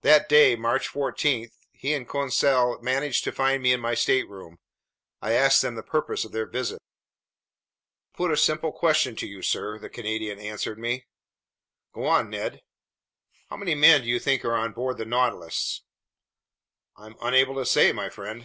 That 0.00 0.28
day, 0.28 0.56
March 0.56 0.88
14, 0.88 1.48
he 1.70 1.94
and 1.94 2.08
Conseil 2.08 2.80
managed 2.82 3.22
to 3.22 3.30
find 3.30 3.62
me 3.62 3.72
in 3.72 3.78
my 3.78 3.94
stateroom. 3.94 4.58
I 5.20 5.34
asked 5.34 5.62
them 5.62 5.76
the 5.76 5.84
purpose 5.84 6.24
of 6.24 6.32
their 6.32 6.46
visit. 6.50 6.80
"To 6.82 8.16
put 8.16 8.32
a 8.32 8.36
simple 8.36 8.72
question 8.72 9.14
to 9.14 9.26
you, 9.28 9.40
sir," 9.40 9.78
the 9.78 9.88
Canadian 9.88 10.40
answered 10.40 10.80
me. 10.80 11.06
"Go 11.92 12.06
on, 12.06 12.28
Ned." 12.28 12.60
"How 13.50 13.56
many 13.56 13.76
men 13.76 14.00
do 14.02 14.08
you 14.08 14.18
think 14.18 14.44
are 14.44 14.56
on 14.56 14.72
board 14.72 14.98
the 14.98 15.04
Nautilus?" 15.04 15.82
"I'm 16.96 17.14
unable 17.22 17.54
to 17.54 17.64
say, 17.64 17.92
my 17.92 18.08
friend." 18.10 18.44